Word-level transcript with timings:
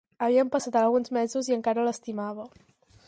Havien 0.27 0.47
passat 0.55 0.77
alguns 0.79 1.13
mesos 1.17 1.51
i 1.53 1.57
encara 1.59 1.85
l'estimava. 1.89 2.49